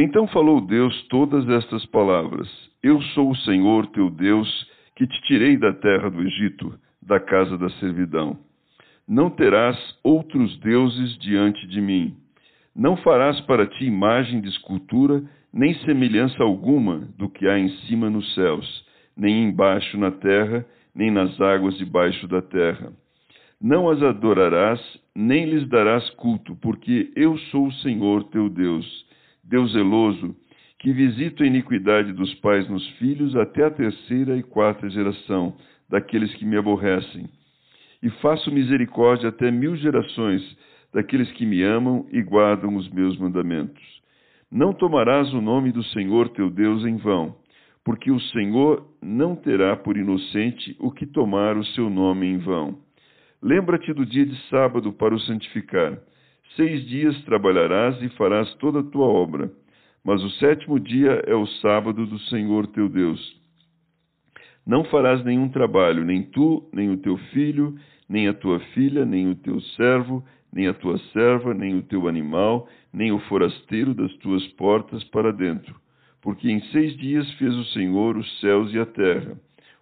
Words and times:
Então 0.00 0.28
falou 0.28 0.60
Deus 0.60 0.94
todas 1.08 1.48
estas 1.48 1.84
palavras: 1.86 2.48
Eu 2.80 3.02
sou 3.02 3.32
o 3.32 3.36
Senhor 3.38 3.88
teu 3.88 4.08
Deus, 4.08 4.48
que 4.94 5.04
te 5.04 5.22
tirei 5.22 5.56
da 5.56 5.72
terra 5.72 6.08
do 6.08 6.22
Egito, 6.22 6.72
da 7.02 7.18
casa 7.18 7.58
da 7.58 7.68
servidão. 7.80 8.38
Não 9.08 9.28
terás 9.28 9.76
outros 10.04 10.56
deuses 10.60 11.18
diante 11.18 11.66
de 11.66 11.80
mim. 11.80 12.14
Não 12.76 12.96
farás 12.98 13.40
para 13.40 13.66
ti 13.66 13.86
imagem 13.86 14.40
de 14.40 14.48
escultura, 14.48 15.20
nem 15.52 15.74
semelhança 15.80 16.44
alguma 16.44 16.98
do 17.18 17.28
que 17.28 17.48
há 17.48 17.58
em 17.58 17.68
cima 17.88 18.08
nos 18.08 18.32
céus, 18.36 18.86
nem 19.16 19.48
embaixo 19.48 19.98
na 19.98 20.12
terra, 20.12 20.64
nem 20.94 21.10
nas 21.10 21.40
águas 21.40 21.76
debaixo 21.76 22.28
da 22.28 22.40
terra 22.40 22.92
não 23.60 23.90
as 23.90 24.00
adorarás, 24.02 24.80
nem 25.14 25.46
lhes 25.46 25.68
darás 25.68 26.08
culto, 26.10 26.54
porque 26.56 27.12
eu 27.16 27.36
sou 27.50 27.66
o 27.66 27.72
Senhor 27.72 28.24
teu 28.24 28.48
Deus, 28.48 28.86
Deus 29.48 29.72
zeloso, 29.72 30.36
que 30.78 30.92
visito 30.92 31.42
a 31.42 31.46
iniquidade 31.46 32.12
dos 32.12 32.32
pais 32.34 32.68
nos 32.68 32.86
filhos 32.98 33.34
até 33.34 33.64
a 33.64 33.70
terceira 33.70 34.36
e 34.36 34.42
quarta 34.42 34.88
geração 34.90 35.56
daqueles 35.88 36.32
que 36.34 36.44
me 36.44 36.56
aborrecem. 36.56 37.28
E 38.02 38.10
faço 38.20 38.52
misericórdia 38.52 39.30
até 39.30 39.50
mil 39.50 39.74
gerações 39.76 40.42
daqueles 40.92 41.30
que 41.32 41.46
me 41.46 41.62
amam 41.62 42.06
e 42.12 42.22
guardam 42.22 42.76
os 42.76 42.88
meus 42.90 43.18
mandamentos. 43.18 43.82
Não 44.50 44.72
tomarás 44.72 45.32
o 45.32 45.40
nome 45.40 45.72
do 45.72 45.82
Senhor 45.84 46.28
teu 46.30 46.50
Deus 46.50 46.84
em 46.84 46.96
vão, 46.96 47.34
porque 47.84 48.10
o 48.10 48.20
Senhor 48.20 48.86
não 49.02 49.34
terá 49.34 49.76
por 49.76 49.96
inocente 49.96 50.76
o 50.78 50.90
que 50.90 51.06
tomar 51.06 51.56
o 51.56 51.64
seu 51.64 51.88
nome 51.88 52.26
em 52.26 52.38
vão. 52.38 52.78
Lembra-te 53.42 53.92
do 53.94 54.04
dia 54.04 54.26
de 54.26 54.36
sábado 54.48 54.92
para 54.92 55.14
o 55.14 55.20
santificar. 55.20 55.98
Seis 56.56 56.86
dias 56.86 57.20
trabalharás 57.24 58.00
e 58.02 58.08
farás 58.10 58.52
toda 58.54 58.80
a 58.80 58.84
tua 58.84 59.06
obra, 59.06 59.50
mas 60.04 60.22
o 60.22 60.30
sétimo 60.30 60.78
dia 60.80 61.22
é 61.26 61.34
o 61.34 61.46
sábado 61.46 62.06
do 62.06 62.18
Senhor 62.20 62.66
teu 62.68 62.88
Deus. 62.88 63.20
Não 64.66 64.84
farás 64.84 65.24
nenhum 65.24 65.48
trabalho, 65.48 66.04
nem 66.04 66.22
tu, 66.22 66.68
nem 66.72 66.90
o 66.90 66.98
teu 66.98 67.16
filho, 67.32 67.74
nem 68.08 68.28
a 68.28 68.34
tua 68.34 68.60
filha, 68.74 69.04
nem 69.04 69.28
o 69.28 69.34
teu 69.34 69.60
servo, 69.60 70.24
nem 70.52 70.66
a 70.66 70.74
tua 70.74 70.98
serva, 71.12 71.54
nem 71.54 71.76
o 71.76 71.82
teu 71.82 72.08
animal, 72.08 72.68
nem 72.92 73.12
o 73.12 73.18
forasteiro 73.20 73.94
das 73.94 74.12
tuas 74.16 74.46
portas 74.48 75.04
para 75.04 75.32
dentro. 75.32 75.74
Porque 76.20 76.50
em 76.50 76.60
seis 76.72 76.96
dias 76.96 77.30
fez 77.34 77.54
o 77.54 77.64
Senhor 77.66 78.16
os 78.16 78.40
céus 78.40 78.72
e 78.72 78.78
a 78.78 78.86
terra, 78.86 79.38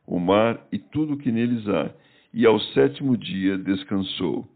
o 0.06 0.18
mar 0.18 0.60
e 0.70 0.78
tudo 0.78 1.14
o 1.14 1.18
que 1.18 1.32
neles 1.32 1.66
há 1.68 1.90
e 2.36 2.44
ao 2.44 2.60
sétimo 2.60 3.16
dia 3.16 3.56
descansou. 3.56 4.46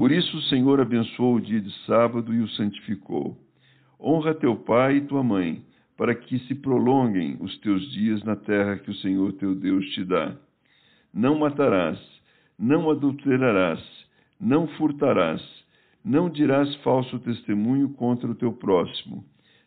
Por 0.00 0.10
isso 0.10 0.34
o 0.38 0.42
Senhor 0.44 0.80
abençoou 0.80 1.34
o 1.34 1.40
dia 1.42 1.60
de 1.60 1.70
sábado 1.84 2.32
e 2.32 2.40
o 2.40 2.48
santificou. 2.48 3.36
Honra 4.00 4.32
teu 4.32 4.56
pai 4.56 4.96
e 4.96 5.00
tua 5.02 5.22
mãe, 5.22 5.62
para 5.94 6.14
que 6.14 6.38
se 6.46 6.54
prolonguem 6.54 7.36
os 7.38 7.58
teus 7.58 7.86
dias 7.92 8.24
na 8.24 8.34
terra 8.34 8.78
que 8.78 8.90
o 8.90 8.94
Senhor 8.94 9.34
teu 9.34 9.54
Deus 9.54 9.84
te 9.90 10.02
dá. 10.02 10.34
Não 11.12 11.38
matarás, 11.38 11.98
não 12.58 12.88
adulterarás, 12.88 13.78
não 14.40 14.66
furtarás, 14.68 15.42
não 16.02 16.30
dirás 16.30 16.74
falso 16.76 17.18
testemunho 17.18 17.90
contra 17.90 18.30
o 18.30 18.34
teu 18.34 18.54
próximo, 18.54 19.22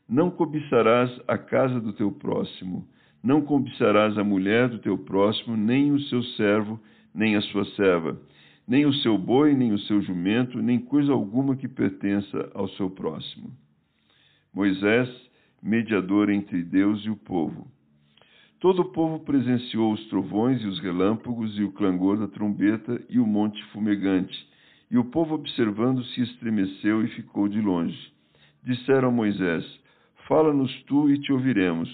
não 0.10 0.32
cobiçarás 0.32 1.12
a 1.28 1.38
casa 1.38 1.80
do 1.80 1.94
teu 1.94 2.12
próximo, 2.12 2.88
não 3.24 3.40
cobiçarás 3.40 4.18
a 4.18 4.24
mulher 4.24 4.68
do 4.68 4.80
teu 4.80 4.98
próximo, 4.98 5.56
nem 5.56 5.92
o 5.92 6.00
seu 6.00 6.24
servo, 6.24 6.80
nem 7.14 7.36
a 7.36 7.42
sua 7.42 7.66
serva, 7.76 8.20
nem 8.68 8.86
o 8.86 8.94
seu 8.94 9.18
boi, 9.18 9.54
nem 9.54 9.74
o 9.74 9.80
seu 9.80 10.02
jumento, 10.02 10.62
nem 10.62 10.80
coisa 10.80 11.12
alguma 11.12 11.56
que 11.56 11.68
pertença 11.68 12.50
ao 12.54 12.68
seu 12.70 12.90
próximo. 12.90 13.52
Moisés, 14.54 15.10
mediador 15.62 16.30
entre 16.30 16.64
Deus 16.64 17.04
e 17.06 17.10
o 17.10 17.16
povo. 17.16 17.68
Todo 18.60 18.84
o 18.84 18.92
povo 18.92 19.20
presenciou 19.26 19.92
os 19.92 20.08
trovões 20.08 20.62
e 20.62 20.68
os 20.68 20.80
relâmpagos 20.80 21.58
e 21.58 21.64
o 21.64 21.72
clangor 21.74 22.18
da 22.18 22.28
trombeta 22.28 23.02
e 23.10 23.20
o 23.20 23.28
monte 23.28 23.62
fumegante. 23.66 24.48
E 24.90 24.98
o 24.98 25.04
povo, 25.04 25.36
observando, 25.36 26.04
se 26.06 26.22
estremeceu 26.22 27.04
e 27.04 27.10
ficou 27.10 27.50
de 27.50 27.60
longe. 27.60 28.14
Disseram 28.64 29.10
a 29.10 29.12
Moisés: 29.12 29.66
Fala-nos 30.28 30.72
tu 30.84 31.10
e 31.10 31.20
te 31.20 31.34
ouviremos. 31.34 31.90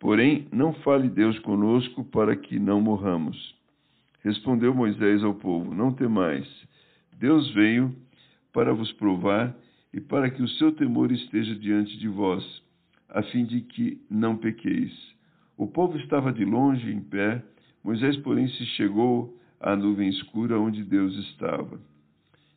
Porém, 0.00 0.48
não 0.50 0.72
fale 0.72 1.08
Deus 1.08 1.38
conosco 1.40 2.04
para 2.04 2.34
que 2.36 2.58
não 2.58 2.80
morramos. 2.80 3.54
Respondeu 4.22 4.74
Moisés 4.74 5.22
ao 5.24 5.34
povo: 5.34 5.74
Não 5.74 5.92
temais. 5.92 6.46
Deus 7.18 7.52
veio 7.54 7.94
para 8.52 8.72
vos 8.72 8.90
provar 8.92 9.54
e 9.92 10.00
para 10.00 10.30
que 10.30 10.42
o 10.42 10.48
seu 10.48 10.72
temor 10.72 11.10
esteja 11.12 11.54
diante 11.54 11.98
de 11.98 12.08
vós, 12.08 12.44
a 13.08 13.22
fim 13.22 13.44
de 13.44 13.60
que 13.60 14.00
não 14.10 14.36
pequeis. 14.36 14.92
O 15.56 15.66
povo 15.66 15.98
estava 15.98 16.32
de 16.32 16.44
longe 16.44 16.90
em 16.90 17.00
pé, 17.00 17.42
Moisés, 17.84 18.16
porém, 18.18 18.48
se 18.48 18.64
chegou 18.66 19.36
à 19.60 19.76
nuvem 19.76 20.08
escura 20.08 20.58
onde 20.58 20.82
Deus 20.82 21.14
estava. 21.26 21.80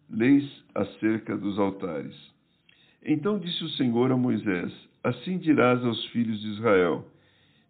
Leis 0.10 0.50
acerca 0.74 1.36
dos 1.36 1.58
altares. 1.58 2.16
Então 3.04 3.40
disse 3.40 3.64
o 3.64 3.70
Senhor 3.70 4.12
a 4.12 4.18
Moisés: 4.18 4.72
Assim 5.04 5.38
dirás 5.38 5.84
aos 5.84 6.04
filhos 6.08 6.40
de 6.42 6.48
Israel: 6.50 7.06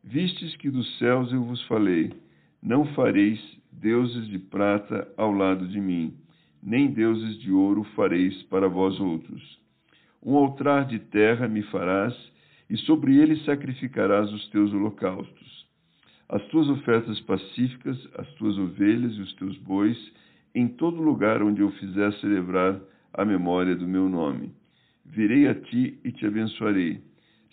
Vistes 0.04 0.56
que 0.58 0.70
dos 0.70 0.98
céus 0.98 1.32
eu 1.32 1.44
vos 1.44 1.62
falei, 1.64 2.14
não 2.62 2.86
fareis 2.94 3.40
deuses 3.82 4.28
de 4.28 4.40
prata 4.40 5.08
ao 5.18 5.32
lado 5.32 5.68
de 5.68 5.80
mim, 5.80 6.14
nem 6.62 6.92
deuses 6.92 7.40
de 7.40 7.52
ouro 7.52 7.84
fareis 7.96 8.42
para 8.44 8.68
vós 8.68 9.00
outros. 9.00 9.60
Um 10.24 10.36
altar 10.36 10.86
de 10.86 11.00
terra 11.00 11.48
me 11.48 11.62
farás, 11.64 12.16
e 12.70 12.78
sobre 12.78 13.18
ele 13.18 13.38
sacrificarás 13.44 14.32
os 14.34 14.48
teus 14.50 14.74
holocaustos. 14.74 15.68
As 16.28 16.44
tuas 16.48 16.68
ofertas 16.70 17.20
pacíficas, 17.22 17.98
as 18.18 18.28
tuas 18.34 18.58
ovelhas 18.58 19.14
e 19.14 19.22
os 19.22 19.34
teus 19.36 19.56
bois, 19.60 19.98
em 20.56 20.68
todo 20.68 21.02
lugar 21.02 21.44
onde 21.44 21.62
eu 21.62 21.70
fizer 21.74 22.12
celebrar 22.14 22.80
a 23.14 23.24
memória 23.24 23.76
do 23.76 23.88
meu 23.88 24.10
nome. 24.10 24.52
Virei 25.06 25.48
a 25.48 25.54
ti 25.54 26.00
e 26.04 26.12
te 26.12 26.26
abençoarei. 26.26 27.00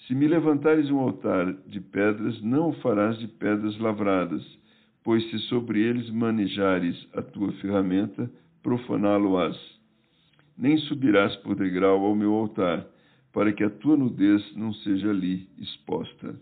Se 0.07 0.15
me 0.15 0.27
levantares 0.27 0.91
um 0.91 0.99
altar 0.99 1.53
de 1.67 1.81
pedras, 1.81 2.41
não 2.43 2.71
o 2.71 2.73
farás 2.81 3.19
de 3.19 3.29
pedras 3.29 3.79
lavradas, 3.79 4.43
pois 5.05 5.29
se 5.31 5.39
sobre 5.41 5.81
eles 5.81 6.09
manejares 6.11 7.09
a 7.15 7.23
tua 7.23 7.53
ferramenta, 7.55 8.31
profaná-lo-ás. 8.63 9.57
Nem 10.57 10.77
subirás 10.79 11.35
por 11.37 11.57
degrau 11.57 12.05
ao 12.05 12.15
meu 12.15 12.33
altar, 12.35 12.87
para 13.33 13.53
que 13.53 13.65
a 13.65 13.71
tua 13.71 13.97
nudez 13.97 14.55
não 14.55 14.73
seja 14.75 15.11
ali 15.11 15.49
exposta. 15.59 16.39